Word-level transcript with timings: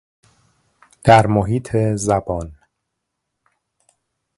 در 1.03 1.27
محیط 1.27 1.77
زبان 1.95 2.51